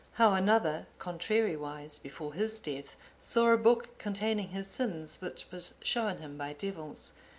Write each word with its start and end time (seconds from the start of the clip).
How 0.13 0.33
another 0.33 0.87
contrarywise 0.97 2.01
before 2.01 2.33
his 2.33 2.59
death 2.59 2.95
saw 3.19 3.51
a 3.53 3.57
book 3.59 3.99
containing 3.99 4.47
his 4.47 4.65
sins, 4.65 5.21
which 5.21 5.45
was 5.51 5.75
shown 5.83 6.17
him 6.17 6.37
by 6.39 6.53
devils. 6.53 7.13